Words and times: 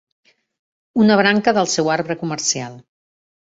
Una 1.03 1.19
branca 1.19 1.55
del 1.59 1.71
seu 1.75 1.93
arbre 1.99 2.19
comercial 2.25 2.83